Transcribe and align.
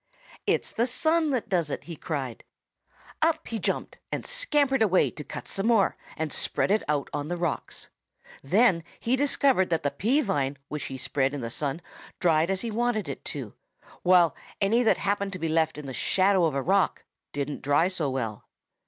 "'It's 0.47 0.71
the 0.71 0.87
sun 0.87 1.29
that 1.29 1.47
does 1.47 1.69
it!' 1.69 1.83
he 1.83 1.95
cried. 1.95 2.43
"Up 3.21 3.47
he 3.47 3.59
jumped 3.59 3.99
and 4.11 4.25
scampered 4.25 4.81
away 4.81 5.11
to 5.11 5.23
cut 5.23 5.47
some 5.47 5.67
more 5.67 5.95
and 6.17 6.33
spread 6.33 6.71
it 6.71 6.81
out 6.87 7.07
on 7.13 7.27
the 7.27 7.37
rocks. 7.37 7.87
Then 8.41 8.83
he 8.99 9.15
discovered 9.15 9.69
that 9.69 9.83
the 9.83 9.91
pea 9.91 10.21
vine 10.21 10.57
which 10.69 10.85
he 10.85 10.97
spread 10.97 11.35
in 11.35 11.41
the 11.41 11.51
sun 11.51 11.83
dried 12.19 12.49
as 12.49 12.61
he 12.61 12.71
wanted 12.71 13.07
it 13.07 13.23
to, 13.25 13.53
while 14.01 14.35
any 14.59 14.81
that 14.81 14.97
happened 14.97 15.33
to 15.33 15.37
be 15.39 15.47
left 15.49 15.77
in 15.77 15.85
the 15.85 15.93
shadow 15.93 16.45
of 16.45 16.55
a 16.55 16.63
rock 16.63 17.05
didn't 17.31 17.61
dry 17.61 17.87
so 17.87 18.09
well. 18.09 18.47